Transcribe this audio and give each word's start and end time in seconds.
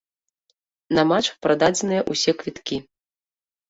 На 0.95 1.03
матч 1.11 1.27
прададзеныя 1.45 2.01
ўсе 2.11 2.31
квіткі. 2.43 2.85